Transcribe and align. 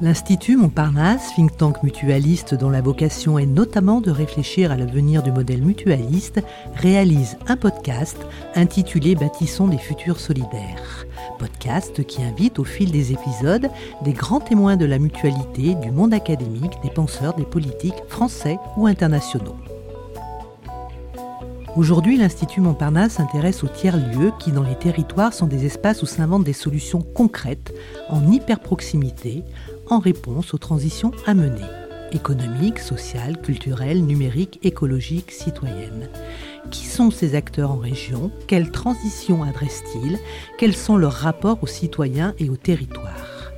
L'Institut 0.00 0.56
Montparnasse, 0.56 1.34
think 1.34 1.56
tank 1.56 1.82
mutualiste 1.82 2.54
dont 2.54 2.70
la 2.70 2.80
vocation 2.80 3.36
est 3.36 3.46
notamment 3.46 4.00
de 4.00 4.12
réfléchir 4.12 4.70
à 4.70 4.76
l'avenir 4.76 5.24
du 5.24 5.32
modèle 5.32 5.60
mutualiste, 5.60 6.40
réalise 6.76 7.36
un 7.48 7.56
podcast 7.56 8.16
intitulé 8.54 9.16
Bâtissons 9.16 9.66
des 9.66 9.78
futurs 9.78 10.20
solidaires. 10.20 11.04
Podcast 11.40 12.06
qui 12.06 12.22
invite 12.22 12.60
au 12.60 12.64
fil 12.64 12.92
des 12.92 13.10
épisodes 13.10 13.68
des 14.04 14.12
grands 14.12 14.38
témoins 14.38 14.76
de 14.76 14.86
la 14.86 15.00
mutualité, 15.00 15.74
du 15.74 15.90
monde 15.90 16.14
académique, 16.14 16.74
des 16.84 16.90
penseurs, 16.90 17.34
des 17.34 17.44
politiques 17.44 18.04
français 18.08 18.56
ou 18.76 18.86
internationaux. 18.86 19.56
Aujourd'hui, 21.78 22.16
l'Institut 22.16 22.60
Montparnasse 22.60 23.12
s'intéresse 23.12 23.62
aux 23.62 23.68
tiers-lieux 23.68 24.32
qui, 24.40 24.50
dans 24.50 24.64
les 24.64 24.74
territoires, 24.74 25.32
sont 25.32 25.46
des 25.46 25.64
espaces 25.64 26.02
où 26.02 26.06
s'inventent 26.06 26.42
des 26.42 26.52
solutions 26.52 27.02
concrètes, 27.02 27.72
en 28.08 28.32
hyper-proximité, 28.32 29.44
en 29.90 29.98
réponse 29.98 30.54
aux 30.54 30.58
transitions 30.58 31.12
à 31.26 31.34
mener 31.34 31.66
économiques, 32.12 32.78
sociales, 32.78 33.40
culturelles, 33.40 34.04
numériques, 34.04 34.58
écologiques, 34.62 35.30
citoyennes. 35.30 36.08
Qui 36.70 36.86
sont 36.86 37.10
ces 37.10 37.34
acteurs 37.34 37.70
en 37.70 37.78
région? 37.78 38.30
Quelles 38.46 38.70
transitions 38.70 39.42
adressent-ils? 39.42 40.18
Quels 40.58 40.76
sont 40.76 40.96
leurs 40.96 41.12
rapports 41.12 41.62
aux 41.62 41.66
citoyens 41.66 42.34
et 42.38 42.50
aux 42.50 42.56
territoires? 42.56 43.52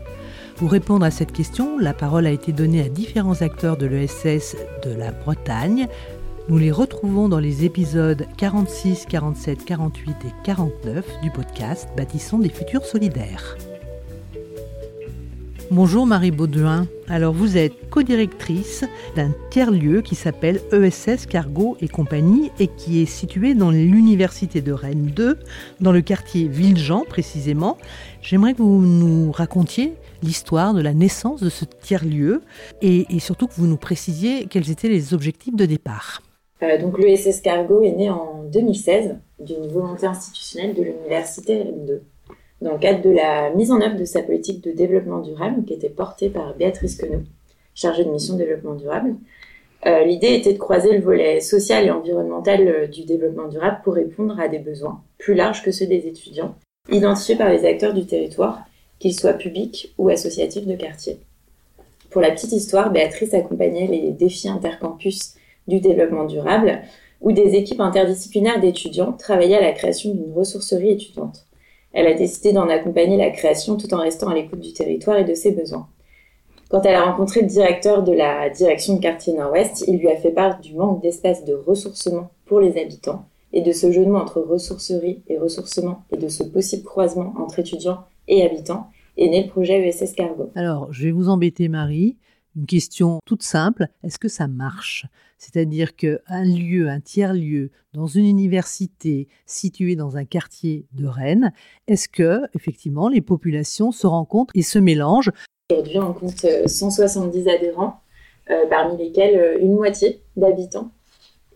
Pour 0.56 0.70
répondre 0.70 1.04
à 1.04 1.10
cette 1.10 1.32
question, 1.32 1.78
la 1.78 1.94
parole 1.94 2.26
a 2.26 2.30
été 2.30 2.52
donnée 2.52 2.82
à 2.82 2.88
différents 2.88 3.40
acteurs 3.40 3.76
de 3.76 3.86
l'ESS 3.86 4.56
de 4.84 4.92
la 4.92 5.10
Bretagne. 5.10 5.88
Nous 6.48 6.58
les 6.58 6.70
retrouvons 6.70 7.28
dans 7.28 7.38
les 7.38 7.64
épisodes 7.64 8.26
46, 8.36 9.06
47, 9.08 9.64
48 9.64 10.10
et 10.10 10.32
49 10.44 11.06
du 11.22 11.30
podcast 11.30 11.88
Bâtissons 11.96 12.38
des 12.38 12.50
futurs 12.50 12.84
solidaires. 12.84 13.56
Bonjour 15.72 16.04
Marie 16.04 16.32
Baudouin. 16.32 16.88
Alors 17.06 17.32
vous 17.32 17.56
êtes 17.56 17.88
co-directrice 17.90 18.84
d'un 19.14 19.32
tiers-lieu 19.50 20.02
qui 20.02 20.16
s'appelle 20.16 20.60
ESS 20.72 21.26
Cargo 21.26 21.76
et 21.80 21.86
compagnie 21.86 22.50
et 22.58 22.66
qui 22.66 23.00
est 23.00 23.06
situé 23.06 23.54
dans 23.54 23.70
l'université 23.70 24.62
de 24.62 24.72
Rennes 24.72 25.12
2, 25.14 25.38
dans 25.80 25.92
le 25.92 26.00
quartier 26.00 26.48
Villejean 26.48 27.04
précisément. 27.04 27.78
J'aimerais 28.20 28.54
que 28.54 28.62
vous 28.62 28.84
nous 28.84 29.30
racontiez 29.30 29.94
l'histoire 30.24 30.74
de 30.74 30.82
la 30.82 30.92
naissance 30.92 31.40
de 31.40 31.50
ce 31.50 31.64
tiers-lieu 31.64 32.42
et, 32.82 33.06
surtout 33.20 33.46
que 33.46 33.54
vous 33.54 33.68
nous 33.68 33.76
précisiez 33.76 34.46
quels 34.46 34.72
étaient 34.72 34.88
les 34.88 35.14
objectifs 35.14 35.54
de 35.54 35.66
départ. 35.66 36.20
Euh, 36.64 36.80
donc 36.80 36.98
l'ESS 36.98 37.42
Cargo 37.42 37.82
est 37.82 37.92
né 37.92 38.10
en 38.10 38.42
2016 38.52 39.18
d'une 39.38 39.68
volonté 39.68 40.06
institutionnelle 40.06 40.74
de 40.74 40.82
l'université 40.82 41.58
Rennes 41.58 41.86
2 41.86 42.02
dans 42.60 42.72
le 42.72 42.78
cadre 42.78 43.02
de 43.02 43.10
la 43.10 43.50
mise 43.50 43.70
en 43.70 43.80
œuvre 43.80 43.96
de 43.96 44.04
sa 44.04 44.22
politique 44.22 44.62
de 44.62 44.72
développement 44.72 45.20
durable 45.20 45.64
qui 45.64 45.74
était 45.74 45.88
portée 45.88 46.28
par 46.28 46.54
Béatrice 46.54 46.96
Queneau, 46.96 47.22
chargée 47.74 48.04
de 48.04 48.10
mission 48.10 48.36
développement 48.36 48.74
durable. 48.74 49.14
Euh, 49.86 50.04
l'idée 50.04 50.34
était 50.34 50.52
de 50.52 50.58
croiser 50.58 50.92
le 50.92 51.02
volet 51.02 51.40
social 51.40 51.86
et 51.86 51.90
environnemental 51.90 52.68
euh, 52.68 52.86
du 52.86 53.04
développement 53.04 53.48
durable 53.48 53.78
pour 53.82 53.94
répondre 53.94 54.38
à 54.38 54.48
des 54.48 54.58
besoins 54.58 55.02
plus 55.16 55.34
larges 55.34 55.62
que 55.62 55.72
ceux 55.72 55.86
des 55.86 56.06
étudiants, 56.06 56.54
identifiés 56.90 57.36
par 57.36 57.48
les 57.48 57.64
acteurs 57.64 57.94
du 57.94 58.04
territoire, 58.04 58.60
qu'ils 58.98 59.18
soient 59.18 59.32
publics 59.32 59.94
ou 59.96 60.10
associatifs 60.10 60.66
de 60.66 60.76
quartier. 60.76 61.18
Pour 62.10 62.20
la 62.20 62.30
petite 62.30 62.52
histoire, 62.52 62.90
Béatrice 62.90 63.32
accompagnait 63.32 63.86
les 63.86 64.10
défis 64.10 64.48
intercampus 64.48 65.34
du 65.66 65.80
développement 65.80 66.24
durable, 66.24 66.82
où 67.22 67.32
des 67.32 67.54
équipes 67.54 67.80
interdisciplinaires 67.80 68.60
d'étudiants 68.60 69.12
travaillaient 69.12 69.58
à 69.58 69.62
la 69.62 69.72
création 69.72 70.12
d'une 70.12 70.32
ressourcerie 70.32 70.90
étudiante. 70.90 71.46
Elle 71.92 72.06
a 72.06 72.14
décidé 72.14 72.52
d'en 72.52 72.68
accompagner 72.68 73.16
la 73.16 73.30
création 73.30 73.76
tout 73.76 73.92
en 73.94 73.98
restant 73.98 74.28
à 74.28 74.34
l'écoute 74.34 74.60
du 74.60 74.72
territoire 74.72 75.18
et 75.18 75.24
de 75.24 75.34
ses 75.34 75.52
besoins. 75.52 75.88
Quand 76.68 76.82
elle 76.82 76.94
a 76.94 77.10
rencontré 77.10 77.40
le 77.40 77.48
directeur 77.48 78.04
de 78.04 78.12
la 78.12 78.48
direction 78.48 78.94
de 78.94 79.00
quartier 79.00 79.32
Nord-Ouest, 79.32 79.84
il 79.88 79.98
lui 79.98 80.08
a 80.08 80.16
fait 80.16 80.30
part 80.30 80.60
du 80.60 80.74
manque 80.74 81.02
d'espace 81.02 81.44
de 81.44 81.54
ressourcement 81.54 82.30
pour 82.46 82.60
les 82.60 82.80
habitants 82.80 83.24
et 83.52 83.62
de 83.62 83.72
ce 83.72 83.90
jeu 83.90 84.04
de 84.04 84.10
mots 84.10 84.18
entre 84.18 84.40
ressourcerie 84.40 85.22
et 85.28 85.36
ressourcement 85.36 86.04
et 86.12 86.16
de 86.16 86.28
ce 86.28 86.44
possible 86.44 86.84
croisement 86.84 87.34
entre 87.38 87.58
étudiants 87.58 88.04
et 88.28 88.44
habitants 88.44 88.86
est 89.16 89.28
né 89.28 89.42
le 89.42 89.48
projet 89.48 89.86
ESS 89.86 90.12
Cargo. 90.12 90.50
Alors, 90.54 90.92
je 90.92 91.06
vais 91.06 91.10
vous 91.10 91.28
embêter 91.28 91.68
Marie. 91.68 92.16
Une 92.60 92.66
question 92.66 93.20
toute 93.24 93.42
simple, 93.42 93.86
est-ce 94.02 94.18
que 94.18 94.28
ça 94.28 94.46
marche? 94.46 95.06
C'est-à-dire 95.38 95.96
qu'un 95.96 96.44
lieu, 96.44 96.90
un 96.90 97.00
tiers-lieu, 97.00 97.70
dans 97.94 98.06
une 98.06 98.26
université 98.26 99.28
située 99.46 99.96
dans 99.96 100.18
un 100.18 100.26
quartier 100.26 100.84
de 100.92 101.06
Rennes, 101.06 101.54
est-ce 101.88 102.06
que, 102.06 102.42
effectivement, 102.54 103.08
les 103.08 103.22
populations 103.22 103.92
se 103.92 104.06
rencontrent 104.06 104.54
et 104.54 104.60
se 104.60 104.78
mélangent? 104.78 105.30
Aujourd'hui, 105.72 106.00
on 106.00 106.12
compte 106.12 106.44
170 106.66 107.48
euh, 107.48 107.50
adhérents, 107.50 108.02
euh, 108.50 108.66
parmi 108.68 108.98
lesquels 108.98 109.38
euh, 109.38 109.58
une 109.58 109.76
moitié 109.76 110.22
d'habitants, 110.36 110.90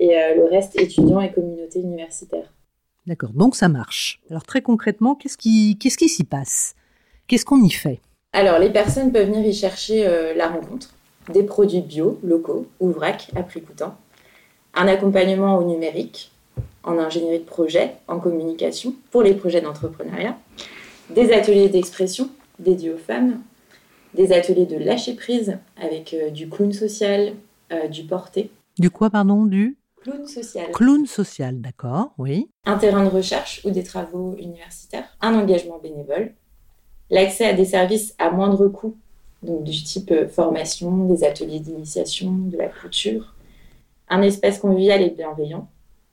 et 0.01 0.09
le 0.09 0.49
reste 0.51 0.81
étudiants 0.81 1.21
et 1.21 1.31
communautés 1.31 1.81
universitaires. 1.81 2.51
D'accord, 3.07 3.35
donc 3.35 3.57
ça 3.57 3.69
marche. 3.69 4.23
Alors 4.31 4.45
très 4.45 4.63
concrètement, 4.63 5.17
qu'est-ce 5.17 5.37
qui, 5.37 5.77
qu'est-ce 5.79 5.99
qui 5.99 6.09
s'y 6.09 6.25
passe? 6.25 6.75
Qu'est-ce 7.27 7.45
qu'on 7.45 7.63
y 7.63 7.71
fait? 7.71 8.01
Alors, 8.35 8.59
les 8.59 8.71
personnes 8.71 9.13
peuvent 9.13 9.29
venir 9.29 9.47
y 9.47 9.55
chercher 9.55 10.07
euh, 10.07 10.35
la 10.35 10.49
rencontre, 10.49 10.91
des 11.33 11.45
produits 11.45 11.83
bio, 11.83 12.19
locaux 12.25 12.67
ou 12.81 12.91
vrac 12.91 13.31
à 13.37 13.45
prix 13.45 13.63
coûtant, 13.63 13.97
un 14.75 14.89
accompagnement 14.89 15.57
au 15.57 15.63
numérique, 15.65 16.33
en 16.83 16.99
ingénierie 16.99 17.39
de 17.39 17.45
projet, 17.45 17.95
en 18.09 18.19
communication 18.19 18.95
pour 19.13 19.23
les 19.23 19.35
projets 19.35 19.61
d'entrepreneuriat, 19.61 20.37
des 21.11 21.33
ateliers 21.33 21.69
d'expression 21.69 22.29
dédiés 22.59 22.93
aux 22.93 22.99
femmes, 22.99 23.41
des 24.15 24.33
ateliers 24.33 24.67
de 24.67 24.79
lâcher 24.79 25.15
prise 25.15 25.59
avec 25.81 26.13
euh, 26.13 26.31
du 26.31 26.49
clown 26.49 26.73
social, 26.73 27.35
euh, 27.73 27.87
du 27.87 28.03
porté. 28.03 28.51
Du 28.79 28.91
quoi, 28.91 29.11
pardon 29.11 29.45
Du 29.45 29.77
Clown 30.03 30.27
social. 30.27 30.71
Clown 30.73 31.07
social, 31.07 31.61
d'accord, 31.63 32.13
oui. 32.19 32.51
Un 32.67 32.77
terrain 32.77 33.05
de 33.05 33.09
recherche 33.09 33.63
ou 33.65 33.71
des 33.71 33.85
travaux 33.85 34.37
universitaires, 34.39 35.09
un 35.23 35.35
engagement 35.35 35.79
bénévole, 35.79 36.35
l'accès 37.15 37.47
à 37.47 37.53
des 37.53 37.65
services 37.65 38.15
à 38.19 38.31
moindre 38.31 38.67
coût, 38.69 38.97
donc 39.43 39.63
du 39.65 39.83
type 39.83 40.11
euh, 40.11 40.29
formation, 40.29 41.07
des 41.07 41.25
ateliers 41.25 41.61
d'initiation, 41.61 42.33
de 42.33 42.57
la 42.57 42.69
couture, 42.69 43.35
un 44.09 44.21
espace 44.23 44.59
convivial 44.59 45.01
et 45.01 45.11
bienveillant, 45.11 45.69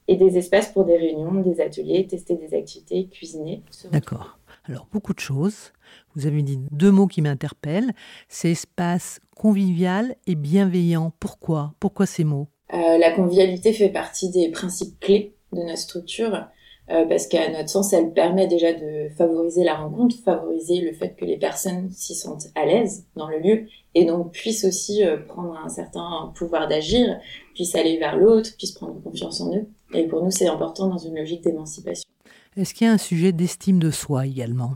et 0.08 0.16
des 0.16 0.38
espaces 0.38 0.72
pour 0.72 0.86
des 0.86 0.98
réunions, 0.98 1.34
des 1.42 1.60
ateliers, 1.62 2.06
tester 2.06 2.36
des 2.36 2.56
activités, 2.56 3.08
cuisiner. 3.08 3.64
D'accord. 3.92 4.38
Alors, 4.66 4.88
beaucoup 4.92 5.14
de 5.14 5.20
choses. 5.20 5.72
Vous 6.16 6.28
avez 6.28 6.42
dit 6.42 6.60
deux 6.72 6.92
mots 6.92 7.08
qui 7.08 7.22
m'interpellent. 7.22 7.92
C'est 8.28 8.52
espace 8.52 9.20
convivial 9.36 10.16
et 10.28 10.36
bienveillant. 10.36 11.14
Pourquoi? 11.20 11.74
Pourquoi 11.80 12.06
ces 12.06 12.24
mots? 12.24 12.48
Euh, 12.74 12.98
La 12.98 13.12
convivialité 13.12 13.74
fait 13.74 13.90
partie 13.90 14.30
des 14.30 14.50
principes 14.50 15.00
clés 15.00 15.34
de 15.54 15.62
notre 15.62 15.78
structure. 15.78 16.46
Euh, 16.92 17.06
parce 17.06 17.28
qu'à 17.28 17.50
notre 17.50 17.70
sens, 17.70 17.94
elle 17.94 18.12
permet 18.12 18.48
déjà 18.48 18.74
de 18.74 19.08
favoriser 19.18 19.64
la 19.64 19.76
rencontre, 19.76 20.16
favoriser 20.26 20.82
le 20.82 20.92
fait 20.92 21.16
que 21.16 21.24
les 21.24 21.38
personnes 21.38 21.90
s'y 21.92 22.16
sentent 22.16 22.48
à 22.56 22.66
l'aise 22.66 23.06
dans 23.16 23.30
le 23.30 23.40
lieu 23.40 23.68
et 23.96 24.04
donc 24.04 24.32
puissent 24.32 24.66
aussi 24.66 25.06
euh, 25.06 25.18
prendre 25.18 25.56
un 25.56 25.70
certain 25.70 26.34
pouvoir 26.36 26.68
d'agir, 26.68 27.18
puissent 27.54 27.76
aller 27.76 27.98
vers 27.98 28.18
l'autre, 28.18 28.50
puissent 28.58 28.74
prendre 28.74 29.02
confiance 29.02 29.40
en 29.40 29.56
eux. 29.56 29.68
Et 29.94 30.04
pour 30.08 30.22
nous, 30.24 30.32
c'est 30.32 30.48
important 30.48 30.88
dans 30.88 30.98
une 30.98 31.16
logique 31.16 31.44
d'émancipation. 31.44 32.04
Est-ce 32.58 32.74
qu'il 32.74 32.88
y 32.88 32.90
a 32.90 32.94
un 32.94 32.98
sujet 32.98 33.32
d'estime 33.32 33.80
de 33.80 33.92
soi 33.92 34.26
également? 34.26 34.72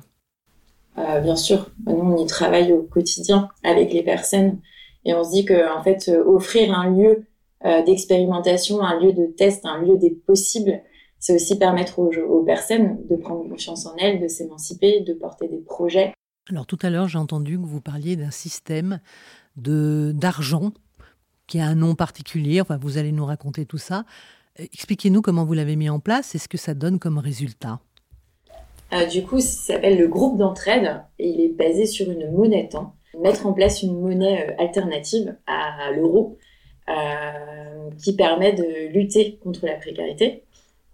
Euh, 0.98 1.20
Bien 1.20 1.36
sûr. 1.36 1.70
Nous, 1.86 1.96
on 1.96 2.24
y 2.24 2.26
travaille 2.28 2.72
au 2.72 2.84
quotidien 2.84 3.50
avec 3.64 3.92
les 3.92 4.04
personnes 4.04 4.60
et 5.04 5.14
on 5.14 5.26
se 5.26 5.32
dit 5.32 5.44
que 5.44 5.78
en 5.78 5.84
fait, 5.84 6.10
offrir 6.26 6.74
un 6.74 6.92
lieu 6.92 7.26
d'expérimentation, 7.86 8.82
un 8.82 9.00
lieu 9.00 9.12
de 9.12 9.26
test, 9.26 9.66
un 9.66 9.82
lieu 9.82 9.98
des 9.98 10.12
possibles, 10.12 10.84
c'est 11.26 11.34
aussi 11.34 11.58
permettre 11.58 11.98
aux, 11.98 12.44
personnes 12.44 13.00
de 13.10 13.16
prendre 13.16 13.50
confiance 13.50 13.88
en 13.88 13.96
elles, 13.98 14.22
de 14.22 14.28
s'émanciper, 14.28 15.00
de 15.00 15.14
porter 15.14 15.48
des 15.48 15.58
projets. 15.58 16.14
Alors 16.52 16.68
tout 16.68 16.78
à 16.84 16.92
l'heure, 16.92 17.08
j'ai 17.08 17.18
entendu 17.18 17.58
que 17.58 17.66
vous 17.66 17.82
parliez 17.82 18.16
d'un 18.16 18.30
système 18.30 19.00
de 19.56 20.12
d'argent 20.14 20.72
qui 21.48 21.60
a 21.60 21.66
un 21.66 21.74
nom 21.74 21.96
particulier. 21.96 22.62
Enfin, 22.62 22.78
vous 22.78 23.00
allez 23.00 23.12
nous 23.12 23.26
raconter 23.26 23.66
tout 23.66 23.80
ça. 23.80 24.06
Expliquez-nous 24.58 25.24
comment 25.24 25.46
vous 25.46 25.56
l'avez 25.56 25.76
mis 25.76 25.90
en 25.90 26.00
place 26.00 26.36
et 26.36 26.38
ce 26.38 26.48
que 26.48 26.60
ça 26.60 26.76
donne 26.76 27.00
comme 27.00 27.18
résultat? 27.18 27.80
Euh, 28.94 29.08
du 29.08 29.24
coup, 29.24 29.40
ça 29.40 29.74
s'appelle 29.74 29.98
le 29.98 30.08
groupe 30.08 30.38
d'entraide 30.38 31.02
et 31.18 31.28
il 31.28 31.42
est 31.42 31.50
basé 31.50 31.88
sur 31.88 32.12
une 32.12 32.32
monnaie 32.34 32.70
temps. 32.70 32.94
Mettre 33.20 33.48
en 33.48 33.54
place 33.54 33.82
une 33.82 34.00
monnaie 34.00 34.48
euh, 34.48 34.64
alternative 34.64 35.36
à 35.48 35.92
l'euro 35.92 36.38
euh, 36.88 37.90
qui 37.98 38.16
permet 38.16 38.54
de 38.54 38.94
lutter 38.94 39.40
contre 39.42 39.66
la 39.66 39.74
précarité 39.74 40.45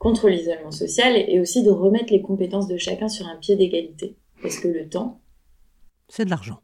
contre 0.02 0.30
l'isolement 0.30 0.72
social 0.72 1.16
et 1.16 1.40
aussi 1.40 1.62
de 1.62 1.70
remettre 1.70 2.12
les 2.12 2.24
compétences 2.24 2.68
de 2.68 2.76
chacun 2.76 3.08
sur 3.08 3.28
un 3.28 3.36
pied 3.36 3.56
d'égalité. 3.56 4.18
Parce 4.42 4.58
que 4.58 4.68
le 4.68 4.90
temps... 4.90 5.22
C'est 6.10 6.26
de 6.26 6.32
l'argent. 6.32 6.60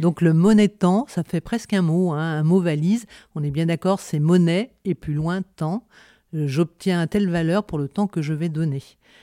Donc 0.00 0.20
le 0.20 0.32
monnaie 0.32 0.68
temps, 0.68 1.06
ça 1.08 1.22
fait 1.22 1.40
presque 1.40 1.74
un 1.74 1.82
mot, 1.82 2.10
hein, 2.10 2.18
un 2.18 2.42
mot 2.42 2.58
valise. 2.58 3.06
On 3.36 3.44
est 3.44 3.52
bien 3.52 3.66
d'accord, 3.66 4.00
c'est 4.00 4.18
monnaie 4.18 4.72
et 4.84 4.96
plus 4.96 5.14
loin 5.14 5.42
temps. 5.42 5.86
j'obtiens 6.32 7.06
telle 7.06 7.30
valeur 7.30 7.62
pour 7.62 7.78
le 7.78 7.86
temps 7.86 8.08
que 8.08 8.20
je 8.20 8.34
vais 8.34 8.48
donner. 8.48 8.82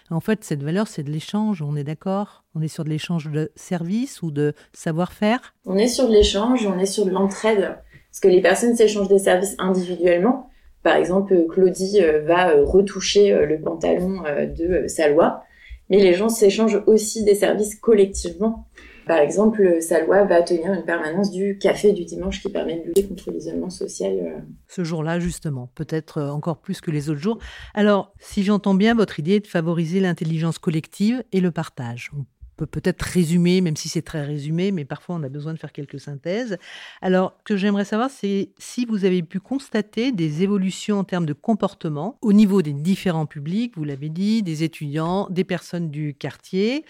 En 0.09 0.21
fait, 0.21 0.45
cette 0.45 0.63
valeur, 0.63 0.87
c'est 0.87 1.03
de 1.03 1.11
l'échange, 1.11 1.61
on 1.61 1.75
est 1.75 1.83
d'accord? 1.83 2.45
On 2.55 2.61
est 2.61 2.69
sur 2.69 2.85
de 2.85 2.89
l'échange 2.89 3.29
de 3.29 3.51
services 3.55 4.21
ou 4.21 4.31
de 4.31 4.53
savoir-faire? 4.71 5.53
On 5.65 5.75
est 5.75 5.89
sur 5.89 6.07
de 6.07 6.13
l'échange, 6.13 6.65
on 6.65 6.79
est 6.79 6.85
sur 6.85 7.05
de 7.05 7.11
l'entraide. 7.11 7.77
Parce 8.09 8.21
que 8.21 8.29
les 8.29 8.41
personnes 8.41 8.77
s'échangent 8.77 9.09
des 9.09 9.19
services 9.19 9.55
individuellement. 9.59 10.49
Par 10.83 10.97
exemple, 10.97 11.45
Claudie 11.49 12.01
euh, 12.01 12.21
va 12.21 12.51
euh, 12.51 12.65
retoucher 12.65 13.33
euh, 13.33 13.45
le 13.45 13.59
pantalon 13.59 14.21
de 14.57 14.87
Salwa, 14.87 15.45
mais 15.89 15.97
les 15.97 16.13
gens 16.13 16.29
s'échangent 16.29 16.81
aussi 16.85 17.23
des 17.23 17.35
services 17.35 17.75
collectivement. 17.75 18.67
Par 19.07 19.17
exemple, 19.17 19.81
Salwa 19.81 20.23
va 20.23 20.41
tenir 20.41 20.71
une 20.71 20.83
permanence 20.83 21.31
du 21.31 21.57
café 21.57 21.91
du 21.91 22.05
dimanche 22.05 22.41
qui 22.41 22.49
permet 22.49 22.79
de 22.79 22.87
lutter 22.87 23.05
contre 23.05 23.31
l'isolement 23.31 23.69
social. 23.69 24.45
Ce 24.69 24.83
jour-là, 24.85 25.19
justement, 25.19 25.69
peut-être 25.75 26.21
encore 26.21 26.59
plus 26.59 26.79
que 26.79 26.89
les 26.89 27.09
autres 27.09 27.19
jours. 27.19 27.37
Alors, 27.73 28.13
si 28.19 28.43
j'entends 28.43 28.75
bien, 28.75 28.95
votre 28.95 29.19
idée 29.19 29.33
est 29.33 29.39
de 29.41 29.47
favoriser 29.47 29.99
l'intelligence 29.99 30.57
collective 30.57 31.21
et 31.33 31.41
le 31.41 31.51
partage 31.51 32.11
peut 32.55 32.65
peut-être 32.65 33.01
résumer, 33.01 33.61
même 33.61 33.75
si 33.75 33.89
c'est 33.89 34.01
très 34.01 34.23
résumé, 34.23 34.71
mais 34.71 34.85
parfois 34.85 35.15
on 35.15 35.23
a 35.23 35.29
besoin 35.29 35.53
de 35.53 35.59
faire 35.59 35.71
quelques 35.71 35.99
synthèses. 35.99 36.57
Alors, 37.01 37.33
ce 37.39 37.43
que 37.53 37.57
j'aimerais 37.57 37.85
savoir, 37.85 38.09
c'est 38.09 38.49
si 38.57 38.85
vous 38.85 39.05
avez 39.05 39.23
pu 39.23 39.39
constater 39.39 40.11
des 40.11 40.43
évolutions 40.43 40.99
en 40.99 41.03
termes 41.03 41.25
de 41.25 41.33
comportement 41.33 42.17
au 42.21 42.33
niveau 42.33 42.61
des 42.61 42.73
différents 42.73 43.25
publics, 43.25 43.73
vous 43.75 43.83
l'avez 43.83 44.09
dit, 44.09 44.43
des 44.43 44.63
étudiants, 44.63 45.27
des 45.29 45.43
personnes 45.43 45.89
du 45.89 46.13
quartier. 46.13 46.85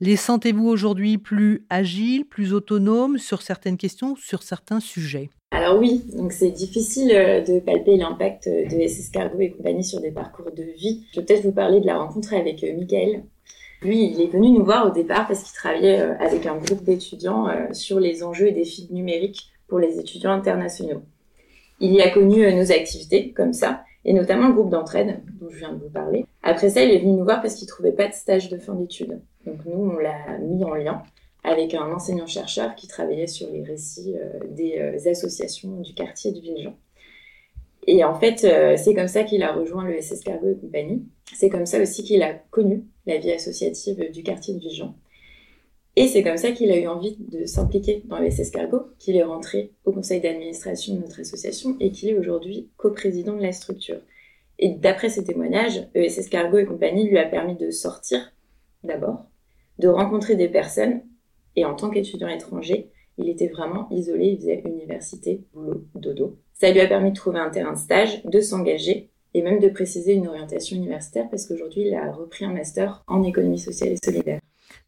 Les 0.00 0.16
sentez-vous 0.16 0.66
aujourd'hui 0.66 1.16
plus 1.16 1.64
agiles, 1.70 2.24
plus 2.24 2.52
autonomes 2.52 3.18
sur 3.18 3.40
certaines 3.40 3.76
questions, 3.76 4.16
sur 4.16 4.42
certains 4.42 4.80
sujets? 4.80 5.30
Alors 5.52 5.78
oui, 5.78 6.02
donc 6.16 6.32
c'est 6.32 6.50
difficile 6.50 7.12
euh, 7.14 7.40
de 7.42 7.60
palper 7.60 7.96
l'impact 7.96 8.48
de 8.48 8.88
SS 8.88 9.10
Cargo 9.10 9.38
et 9.38 9.50
compagnie 9.50 9.84
sur 9.84 10.00
des 10.00 10.10
parcours 10.10 10.50
de 10.50 10.62
vie. 10.62 11.04
Je 11.12 11.20
vais 11.20 11.26
peut-être 11.26 11.44
vous 11.44 11.52
parler 11.52 11.78
de 11.78 11.86
la 11.86 11.98
rencontre 11.98 12.32
avec 12.34 12.64
euh, 12.64 12.74
Michael, 12.74 13.22
lui, 13.84 14.12
il 14.12 14.20
est 14.20 14.28
venu 14.28 14.50
nous 14.50 14.64
voir 14.64 14.86
au 14.86 14.90
départ 14.90 15.26
parce 15.26 15.42
qu'il 15.42 15.54
travaillait 15.54 16.00
euh, 16.00 16.14
avec 16.18 16.46
un 16.46 16.56
groupe 16.56 16.82
d'étudiants 16.84 17.48
euh, 17.48 17.72
sur 17.72 17.98
les 17.98 18.22
enjeux 18.22 18.48
et 18.48 18.52
défis 18.52 18.88
numériques 18.90 19.52
pour 19.68 19.78
les 19.78 19.98
étudiants 19.98 20.32
internationaux. 20.32 21.02
Il 21.80 21.92
y 21.92 22.00
a 22.00 22.10
connu 22.10 22.44
euh, 22.44 22.52
nos 22.52 22.70
activités 22.70 23.32
comme 23.32 23.52
ça, 23.52 23.82
et 24.04 24.12
notamment 24.12 24.48
le 24.48 24.54
groupe 24.54 24.70
d'entraide 24.70 25.20
dont 25.40 25.48
je 25.50 25.58
viens 25.58 25.72
de 25.72 25.82
vous 25.82 25.90
parler. 25.90 26.26
Après 26.42 26.70
ça, 26.70 26.82
il 26.82 26.92
est 26.92 26.98
venu 26.98 27.12
nous 27.12 27.24
voir 27.24 27.40
parce 27.40 27.54
qu'il 27.54 27.66
trouvait 27.66 27.92
pas 27.92 28.08
de 28.08 28.14
stage 28.14 28.48
de 28.48 28.58
fin 28.58 28.74
d'études. 28.74 29.20
Donc 29.46 29.58
nous, 29.66 29.90
on 29.90 29.98
l'a 29.98 30.38
mis 30.38 30.64
en 30.64 30.74
lien 30.74 31.02
avec 31.44 31.74
un 31.74 31.92
enseignant-chercheur 31.92 32.76
qui 32.76 32.86
travaillait 32.86 33.26
sur 33.26 33.50
les 33.50 33.64
récits 33.64 34.14
des 34.50 35.08
associations 35.08 35.80
du 35.80 35.92
quartier 35.92 36.30
de 36.30 36.38
Villejean. 36.38 36.76
Et 37.86 38.04
en 38.04 38.14
fait, 38.14 38.46
c'est 38.76 38.94
comme 38.94 39.08
ça 39.08 39.24
qu'il 39.24 39.42
a 39.42 39.52
rejoint 39.52 39.84
le 39.84 40.00
SS 40.00 40.20
Cargo 40.20 40.48
et 40.48 40.56
compagnie. 40.56 41.04
C'est 41.34 41.48
comme 41.48 41.66
ça 41.66 41.80
aussi 41.80 42.04
qu'il 42.04 42.22
a 42.22 42.32
connu 42.32 42.84
la 43.06 43.18
vie 43.18 43.32
associative 43.32 44.10
du 44.12 44.22
quartier 44.22 44.54
de 44.54 44.60
Vigeon. 44.60 44.94
Et 45.96 46.06
c'est 46.08 46.22
comme 46.22 46.38
ça 46.38 46.52
qu'il 46.52 46.70
a 46.70 46.78
eu 46.78 46.86
envie 46.86 47.16
de 47.18 47.44
s'impliquer 47.44 48.02
dans 48.06 48.18
l'ESS 48.18 48.50
Cargo, 48.50 48.86
qu'il 48.98 49.16
est 49.16 49.22
rentré 49.22 49.72
au 49.84 49.92
conseil 49.92 50.20
d'administration 50.20 50.94
de 50.94 51.00
notre 51.00 51.20
association 51.20 51.76
et 51.80 51.90
qu'il 51.90 52.08
est 52.08 52.16
aujourd'hui 52.16 52.70
coprésident 52.78 53.36
de 53.36 53.42
la 53.42 53.52
structure. 53.52 54.00
Et 54.58 54.70
d'après 54.70 55.10
ses 55.10 55.24
témoignages, 55.24 55.88
ESS 55.94 56.28
Cargo 56.28 56.56
et 56.56 56.64
compagnie 56.64 57.08
lui 57.08 57.18
a 57.18 57.26
permis 57.26 57.56
de 57.56 57.70
sortir, 57.70 58.32
d'abord, 58.84 59.26
de 59.78 59.88
rencontrer 59.88 60.36
des 60.36 60.48
personnes, 60.48 61.02
et 61.56 61.64
en 61.66 61.74
tant 61.74 61.90
qu'étudiant 61.90 62.28
étranger, 62.28 62.90
il 63.18 63.28
était 63.28 63.48
vraiment 63.48 63.88
isolé, 63.90 64.26
il 64.26 64.36
faisait 64.38 64.62
université, 64.64 65.44
boulot, 65.52 65.84
dodo. 65.94 66.38
Ça 66.54 66.70
lui 66.70 66.80
a 66.80 66.86
permis 66.86 67.10
de 67.10 67.16
trouver 67.16 67.38
un 67.38 67.50
terrain 67.50 67.72
de 67.72 67.78
stage, 67.78 68.22
de 68.24 68.40
s'engager 68.40 69.10
et 69.34 69.42
même 69.42 69.60
de 69.60 69.68
préciser 69.68 70.12
une 70.12 70.28
orientation 70.28 70.76
universitaire 70.76 71.28
parce 71.30 71.46
qu'aujourd'hui, 71.46 71.88
il 71.88 71.94
a 71.94 72.12
repris 72.12 72.44
un 72.44 72.52
master 72.52 73.02
en 73.06 73.22
économie 73.22 73.58
sociale 73.58 73.92
et 73.92 73.96
solidaire. 74.04 74.40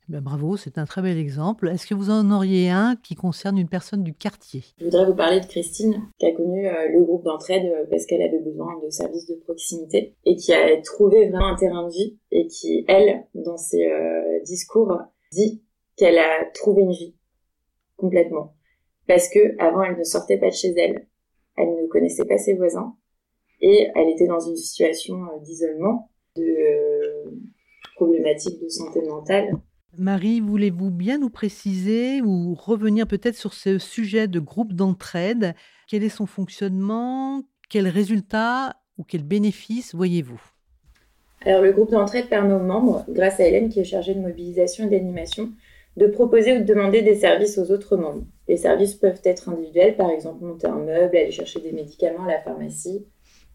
Eh 0.07 0.13
ben 0.13 0.21
bravo, 0.21 0.59
c'est 0.59 0.77
un 0.77 0.85
très 0.85 1.01
bel 1.01 1.17
exemple. 1.17 1.69
Est-ce 1.69 1.87
que 1.87 1.95
vous 1.95 2.11
en 2.11 2.31
auriez 2.31 2.69
un 2.69 2.95
qui 2.97 3.15
concerne 3.15 3.57
une 3.57 3.69
personne 3.69 4.03
du 4.03 4.13
quartier? 4.13 4.63
Je 4.79 4.85
voudrais 4.85 5.07
vous 5.07 5.15
parler 5.15 5.41
de 5.41 5.47
Christine, 5.47 6.03
qui 6.19 6.27
a 6.27 6.33
connu 6.33 6.69
euh, 6.69 6.89
le 6.93 7.03
groupe 7.03 7.25
d'entraide 7.25 7.65
euh, 7.65 7.87
parce 7.91 8.05
qu'elle 8.05 8.21
avait 8.21 8.41
besoin 8.41 8.79
de 8.85 8.91
services 8.91 9.27
de 9.27 9.37
proximité 9.37 10.15
et 10.27 10.37
qui 10.37 10.53
a 10.53 10.77
trouvé 10.83 11.31
vraiment 11.31 11.49
un 11.49 11.57
terrain 11.57 11.89
de 11.89 11.93
vie 11.93 12.19
et 12.31 12.47
qui, 12.49 12.85
elle, 12.87 13.25
dans 13.35 13.57
ses 13.57 13.87
euh, 13.87 14.41
discours, 14.45 14.93
dit 15.33 15.63
qu'elle 15.97 16.19
a 16.19 16.45
trouvé 16.53 16.83
une 16.83 16.93
vie 16.93 17.15
complètement. 17.97 18.55
Parce 19.07 19.29
que 19.29 19.61
avant, 19.61 19.83
elle 19.83 19.99
ne 19.99 20.05
sortait 20.05 20.39
pas 20.39 20.49
de 20.49 20.55
chez 20.55 20.75
elle, 20.79 21.07
elle 21.57 21.69
ne 21.69 21.87
connaissait 21.87 22.25
pas 22.25 22.39
ses 22.39 22.55
voisins, 22.55 22.97
et 23.61 23.89
elle 23.95 24.09
était 24.09 24.27
dans 24.27 24.41
une 24.41 24.57
situation 24.57 25.25
euh, 25.25 25.41
d'isolement, 25.43 26.11
de 26.37 26.43
euh, 26.43 27.31
problématiques 27.97 28.61
de 28.63 28.69
santé 28.69 29.03
mentale. 29.03 29.57
Marie, 29.97 30.41
voulez-vous 30.41 30.91
bien 30.91 31.19
nous 31.19 31.31
préciser 31.31 32.21
ou 32.21 32.55
revenir 32.55 33.07
peut-être 33.07 33.37
sur 33.37 33.55
ce 33.55 33.79
sujet 33.79 34.27
de 34.27 34.41
groupe 34.41 34.73
d'entraide? 34.73 35.55
Quel 35.89 36.03
est 36.03 36.09
son 36.09 36.27
fonctionnement? 36.27 37.43
Quels 37.71 37.89
résultats 37.89 38.77
ou 38.99 39.05
quels 39.05 39.23
bénéfices 39.23 39.95
voyez-vous? 39.95 40.41
Alors 41.43 41.63
le 41.63 41.73
groupe 41.73 41.91
d'entraide 41.91 42.29
permet 42.29 42.55
aux 42.55 42.59
membres, 42.59 43.05
grâce 43.09 43.39
à 43.39 43.47
Hélène 43.47 43.69
qui 43.69 43.81
est 43.81 43.85
chargée 43.85 44.15
de 44.15 44.21
mobilisation 44.21 44.87
et 44.87 44.91
d'animation, 44.91 45.53
de 45.97 46.07
proposer 46.07 46.57
ou 46.57 46.59
de 46.61 46.65
demander 46.65 47.03
des 47.03 47.15
services 47.15 47.59
aux 47.59 47.71
autres 47.71 47.97
membres. 47.97 48.25
Les 48.49 48.57
services 48.57 48.95
peuvent 48.95 49.21
être 49.25 49.49
individuels, 49.49 49.97
par 49.97 50.11
exemple 50.11 50.45
monter 50.45 50.67
un 50.67 50.79
meuble, 50.79 51.17
aller 51.17 51.31
chercher 51.31 51.61
des 51.61 51.73
médicaments 51.73 52.25
à 52.25 52.33
la 52.33 52.41
pharmacie, 52.41 53.07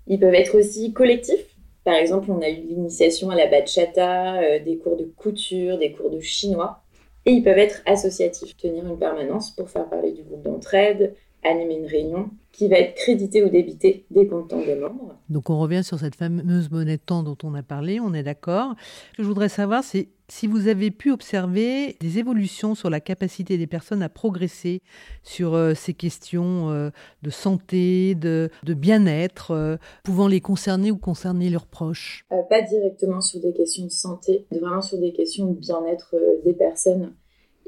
ils 0.07 0.19
peuvent 0.19 0.33
être 0.33 0.57
aussi 0.57 0.91
collectifs. 0.91 1.55
Par 1.83 1.93
exemple, 1.93 2.31
on 2.31 2.41
a 2.41 2.49
eu 2.49 2.55
l'initiation 2.55 3.29
à 3.29 3.35
la 3.35 3.47
bachata, 3.47 4.41
euh, 4.41 4.59
des 4.59 4.77
cours 4.77 4.97
de 4.97 5.05
couture, 5.05 5.77
des 5.77 5.91
cours 5.91 6.09
de 6.09 6.19
chinois. 6.19 6.81
Et 7.25 7.31
ils 7.31 7.43
peuvent 7.43 7.57
être 7.57 7.81
associatifs, 7.85 8.57
tenir 8.57 8.85
une 8.85 8.97
permanence 8.97 9.51
pour 9.51 9.69
faire 9.69 9.87
parler 9.87 10.11
du 10.11 10.23
groupe 10.23 10.41
d'entraide, 10.41 11.15
animer 11.43 11.75
une 11.75 11.85
réunion 11.85 12.29
qui 12.51 12.67
va 12.67 12.77
être 12.77 12.95
créditée 12.95 13.43
ou 13.43 13.49
débitée 13.49 14.05
des 14.11 14.27
comptes 14.27 14.53
des 14.53 14.75
membres. 14.75 15.15
Donc 15.29 15.49
on 15.49 15.59
revient 15.59 15.83
sur 15.83 15.99
cette 15.99 16.15
fameuse 16.15 16.69
monnaie 16.71 16.97
de 16.97 17.01
temps 17.01 17.23
dont 17.23 17.37
on 17.43 17.53
a 17.53 17.63
parlé, 17.63 17.99
on 17.99 18.13
est 18.13 18.23
d'accord. 18.23 18.75
Ce 19.11 19.17
que 19.17 19.23
je 19.23 19.27
voudrais 19.27 19.49
savoir, 19.49 19.83
c'est 19.83 20.09
si 20.29 20.47
vous 20.47 20.67
avez 20.67 20.91
pu 20.91 21.11
observer 21.11 21.95
des 21.99 22.19
évolutions 22.19 22.75
sur 22.75 22.89
la 22.89 22.99
capacité 22.99 23.57
des 23.57 23.67
personnes 23.67 24.03
à 24.03 24.09
progresser 24.09 24.81
sur 25.23 25.55
euh, 25.55 25.73
ces 25.73 25.93
questions 25.93 26.69
euh, 26.69 26.89
de 27.23 27.29
santé, 27.29 28.15
de, 28.15 28.49
bien-être, 28.63 29.51
euh, 29.51 29.77
pouvant 30.03 30.27
les 30.27 30.41
concerner 30.41 30.91
ou 30.91 30.97
concerner 30.97 31.49
leurs 31.49 31.65
proches? 31.65 32.25
Pas 32.49 32.61
directement 32.61 33.21
sur 33.21 33.39
des 33.41 33.53
questions 33.53 33.85
de 33.85 33.91
santé, 33.91 34.45
vraiment 34.51 34.81
sur 34.81 34.99
des 34.99 35.13
questions 35.13 35.47
de 35.47 35.57
bien-être 35.57 36.15
des 36.45 36.53
personnes. 36.53 37.13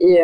Et 0.03 0.19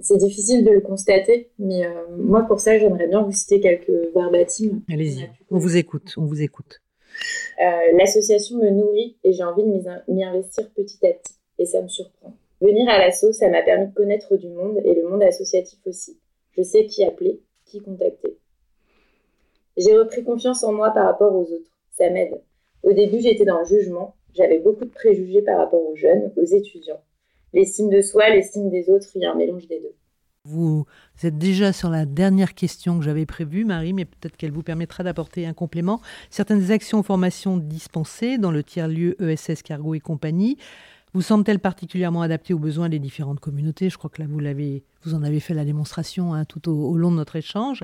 c'est 0.00 0.16
difficile 0.16 0.64
de 0.64 0.70
le 0.70 0.80
constater, 0.80 1.50
mais 1.60 1.82
moi 2.18 2.42
pour 2.42 2.58
ça 2.58 2.76
j'aimerais 2.76 3.06
bien 3.06 3.22
vous 3.22 3.30
citer 3.30 3.60
quelques 3.60 4.12
verbatims. 4.12 4.82
Allez-y, 4.92 5.30
on 5.48 5.58
vous 5.58 5.76
écoute, 5.76 6.14
on 6.16 6.24
vous 6.24 6.42
écoute. 6.42 6.80
L'association 7.92 8.56
me 8.58 8.70
nourrit 8.70 9.16
et 9.22 9.32
j'ai 9.32 9.44
envie 9.44 9.62
de 9.62 10.12
m'y 10.12 10.24
investir 10.24 10.68
petit 10.74 11.06
à 11.06 11.12
petit 11.12 11.34
et 11.60 11.66
ça 11.66 11.80
me 11.82 11.86
surprend. 11.86 12.34
Venir 12.60 12.88
à 12.88 12.98
l'assaut, 12.98 13.32
ça 13.32 13.48
m'a 13.48 13.62
permis 13.62 13.86
de 13.86 13.94
connaître 13.94 14.36
du 14.36 14.48
monde 14.48 14.80
et 14.84 14.94
le 14.94 15.08
monde 15.08 15.22
associatif 15.22 15.78
aussi. 15.86 16.18
Je 16.56 16.62
sais 16.62 16.86
qui 16.86 17.04
appeler, 17.04 17.40
qui 17.64 17.80
contacter. 17.80 18.36
J'ai 19.76 19.96
repris 19.96 20.24
confiance 20.24 20.64
en 20.64 20.72
moi 20.72 20.90
par 20.90 21.06
rapport 21.06 21.32
aux 21.32 21.44
autres. 21.44 21.76
Ça 21.92 22.10
m'aide. 22.10 22.40
Au 22.82 22.92
début, 22.92 23.20
j'étais 23.20 23.44
dans 23.44 23.60
le 23.60 23.64
jugement. 23.66 24.16
J'avais 24.34 24.58
beaucoup 24.58 24.84
de 24.84 24.90
préjugés 24.90 25.42
par 25.42 25.58
rapport 25.58 25.86
aux 25.86 25.94
jeunes, 25.94 26.32
aux 26.36 26.44
étudiants. 26.44 27.00
L'estime 27.52 27.90
de 27.90 28.00
soi, 28.00 28.30
l'estime 28.30 28.70
des 28.70 28.88
autres, 28.90 29.08
il 29.14 29.22
y 29.22 29.24
a 29.24 29.32
un 29.32 29.34
mélange 29.34 29.66
des 29.66 29.80
deux. 29.80 29.94
Vous 30.44 30.86
êtes 31.22 31.38
déjà 31.38 31.72
sur 31.72 31.88
la 31.88 32.04
dernière 32.04 32.54
question 32.54 32.98
que 32.98 33.04
j'avais 33.04 33.26
prévue, 33.26 33.64
Marie, 33.64 33.92
mais 33.92 34.04
peut-être 34.04 34.36
qu'elle 34.36 34.50
vous 34.50 34.64
permettra 34.64 35.04
d'apporter 35.04 35.46
un 35.46 35.52
complément. 35.52 36.00
Certaines 36.30 36.72
actions 36.72 36.98
ou 36.98 37.02
formations 37.04 37.58
dispensées 37.58 38.38
dans 38.38 38.50
le 38.50 38.64
tiers-lieu 38.64 39.16
ESS 39.22 39.62
Cargo 39.62 39.94
et 39.94 40.00
compagnie 40.00 40.58
vous 41.14 41.20
semble-t-elle 41.20 41.58
particulièrement 41.58 42.22
adaptée 42.22 42.54
aux 42.54 42.58
besoins 42.58 42.88
des 42.88 42.98
différentes 42.98 43.40
communautés? 43.40 43.90
Je 43.90 43.98
crois 43.98 44.08
que 44.08 44.22
là, 44.22 44.28
vous, 44.28 44.38
l'avez, 44.38 44.82
vous 45.04 45.14
en 45.14 45.22
avez 45.22 45.40
fait 45.40 45.52
la 45.52 45.64
démonstration 45.64 46.32
hein, 46.32 46.44
tout 46.46 46.70
au, 46.70 46.96
long 46.96 47.10
de 47.10 47.16
notre 47.16 47.36
échange. 47.36 47.82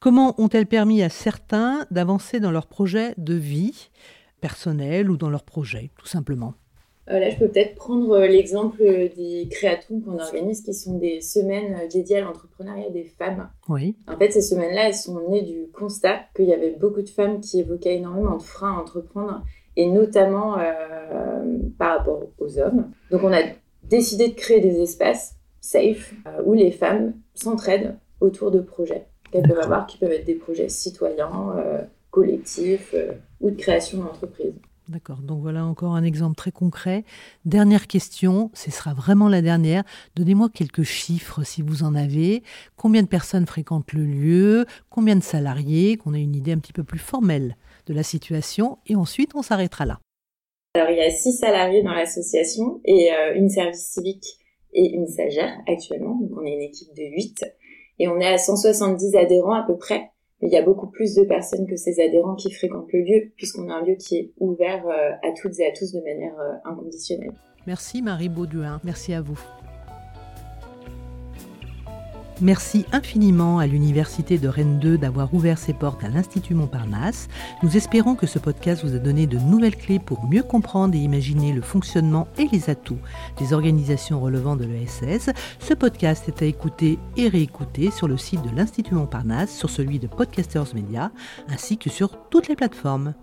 Comment 0.00 0.40
ont-elles 0.40 0.66
permis 0.66 1.02
à 1.02 1.10
certains 1.10 1.86
d'avancer 1.90 2.40
dans 2.40 2.50
leur 2.50 2.66
projet 2.66 3.14
de 3.18 3.34
vie 3.34 3.90
personnel 4.40 5.10
ou 5.10 5.16
dans 5.16 5.30
leur 5.30 5.44
projet, 5.44 5.90
tout 5.98 6.06
simplement? 6.06 6.54
Euh, 7.10 7.18
Là, 7.18 7.30
je 7.30 7.36
peux 7.36 7.48
peut-être 7.48 7.74
prendre 7.74 8.10
euh, 8.12 8.26
l'exemple 8.26 8.82
des 8.82 9.48
créatons 9.50 10.00
qu'on 10.00 10.18
organise, 10.18 10.62
qui 10.62 10.74
sont 10.74 10.98
des 10.98 11.20
semaines 11.20 11.74
euh, 11.74 11.88
dédiées 11.88 12.18
à 12.18 12.20
l'entrepreneuriat 12.22 12.90
des 12.90 13.04
femmes. 13.04 13.48
Oui. 13.68 13.96
En 14.08 14.16
fait, 14.16 14.30
ces 14.30 14.42
semaines-là, 14.42 14.88
elles 14.88 14.94
sont 14.94 15.28
nées 15.28 15.42
du 15.42 15.66
constat 15.72 16.20
qu'il 16.34 16.46
y 16.46 16.52
avait 16.52 16.76
beaucoup 16.78 17.02
de 17.02 17.08
femmes 17.08 17.40
qui 17.40 17.60
évoquaient 17.60 17.96
énormément 17.96 18.36
de 18.36 18.42
freins 18.42 18.76
à 18.76 18.80
entreprendre 18.80 19.42
et 19.76 19.86
notamment 19.86 20.56
euh, 20.58 21.58
par 21.78 21.98
rapport 21.98 22.22
aux 22.38 22.58
hommes. 22.58 22.90
Donc 23.10 23.22
on 23.24 23.32
a 23.32 23.42
décidé 23.82 24.28
de 24.28 24.34
créer 24.34 24.60
des 24.60 24.80
espaces 24.80 25.36
safe 25.60 26.14
euh, 26.26 26.42
où 26.44 26.54
les 26.54 26.70
femmes 26.70 27.14
s'entraident 27.34 27.96
autour 28.20 28.50
de 28.50 28.60
projets 28.60 29.06
qu'elles 29.30 29.48
peuvent 29.48 29.58
avoir, 29.58 29.86
qui 29.86 29.98
peuvent 29.98 30.12
être 30.12 30.24
des 30.24 30.34
projets 30.34 30.68
citoyens, 30.68 31.54
euh, 31.58 31.82
collectif 32.10 32.94
ou 33.40 33.50
de 33.50 33.56
création 33.56 33.98
d'entreprise. 33.98 34.54
D'accord, 34.88 35.22
donc 35.22 35.40
voilà 35.40 35.64
encore 35.64 35.94
un 35.94 36.04
exemple 36.04 36.36
très 36.36 36.52
concret. 36.52 37.04
Dernière 37.46 37.86
question, 37.86 38.50
ce 38.52 38.70
sera 38.70 38.92
vraiment 38.92 39.30
la 39.30 39.40
dernière. 39.40 39.82
Donnez-moi 40.14 40.50
quelques 40.52 40.82
chiffres 40.82 41.42
si 41.42 41.62
vous 41.62 41.84
en 41.84 41.94
avez. 41.94 42.42
Combien 42.76 43.02
de 43.02 43.08
personnes 43.08 43.46
fréquentent 43.46 43.94
le 43.94 44.04
lieu? 44.04 44.66
Combien 44.90 45.16
de 45.16 45.22
salariés? 45.22 45.96
Qu'on 45.96 46.12
ait 46.12 46.22
une 46.22 46.36
idée 46.36 46.52
un 46.52 46.58
petit 46.58 46.74
peu 46.74 46.84
plus 46.84 46.98
formelle 46.98 47.56
de 47.86 47.94
la 47.94 48.02
situation. 48.02 48.76
Et 48.86 48.94
ensuite, 48.94 49.34
on 49.34 49.40
s'arrêtera 49.40 49.86
là. 49.86 50.00
Alors, 50.74 50.90
il 50.90 50.98
y 50.98 51.02
a 51.02 51.10
six 51.10 51.32
salariés 51.32 51.82
dans 51.82 51.94
l'association 51.94 52.82
et 52.84 53.10
euh, 53.10 53.36
une 53.36 53.48
service 53.48 53.88
civique 53.88 54.38
et 54.74 54.94
une 54.94 55.06
sagère 55.06 55.56
actuellement. 55.66 56.14
Donc, 56.20 56.30
on 56.36 56.44
est 56.44 56.52
une 56.52 56.60
équipe 56.60 56.94
de 56.94 57.04
huit. 57.04 57.42
Et 57.98 58.08
on 58.08 58.20
est 58.20 58.26
à 58.26 58.36
170 58.36 59.16
adhérents 59.16 59.54
à 59.54 59.62
peu 59.66 59.78
près 59.78 60.10
il 60.44 60.52
y 60.52 60.56
a 60.56 60.62
beaucoup 60.62 60.88
plus 60.88 61.14
de 61.14 61.24
personnes 61.24 61.66
que 61.66 61.76
ces 61.76 62.00
adhérents 62.00 62.34
qui 62.34 62.52
fréquentent 62.52 62.92
le 62.92 63.00
lieu, 63.00 63.32
puisqu'on 63.36 63.68
a 63.70 63.74
un 63.74 63.84
lieu 63.84 63.94
qui 63.94 64.16
est 64.16 64.32
ouvert 64.38 64.86
euh, 64.86 65.10
à 65.22 65.32
toutes 65.32 65.58
et 65.58 65.66
à 65.66 65.72
tous 65.72 65.92
de 65.92 66.00
manière 66.00 66.38
euh, 66.38 66.70
inconditionnelle. 66.70 67.32
Merci 67.66 68.02
Marie 68.02 68.28
Bauduin, 68.28 68.80
merci 68.84 69.14
à 69.14 69.22
vous. 69.22 69.40
Merci 72.44 72.84
infiniment 72.92 73.58
à 73.58 73.66
l'Université 73.66 74.36
de 74.36 74.48
Rennes 74.48 74.78
2 74.78 74.98
d'avoir 74.98 75.32
ouvert 75.32 75.56
ses 75.56 75.72
portes 75.72 76.04
à 76.04 76.10
l'Institut 76.10 76.52
Montparnasse. 76.52 77.28
Nous 77.62 77.78
espérons 77.78 78.16
que 78.16 78.26
ce 78.26 78.38
podcast 78.38 78.84
vous 78.84 78.94
a 78.94 78.98
donné 78.98 79.26
de 79.26 79.38
nouvelles 79.38 79.78
clés 79.78 79.98
pour 79.98 80.26
mieux 80.26 80.42
comprendre 80.42 80.94
et 80.94 80.98
imaginer 80.98 81.54
le 81.54 81.62
fonctionnement 81.62 82.28
et 82.36 82.46
les 82.52 82.68
atouts 82.68 82.98
des 83.38 83.54
organisations 83.54 84.20
relevant 84.20 84.56
de 84.56 84.66
l'ESS. 84.66 85.30
Ce 85.58 85.72
podcast 85.72 86.28
est 86.28 86.42
à 86.42 86.44
écouter 86.44 86.98
et 87.16 87.28
réécouter 87.28 87.90
sur 87.90 88.08
le 88.08 88.18
site 88.18 88.42
de 88.42 88.54
l'Institut 88.54 88.94
Montparnasse, 88.94 89.56
sur 89.56 89.70
celui 89.70 89.98
de 89.98 90.06
Podcasters 90.06 90.74
Media, 90.74 91.12
ainsi 91.48 91.78
que 91.78 91.88
sur 91.88 92.28
toutes 92.28 92.48
les 92.48 92.56
plateformes. 92.56 93.14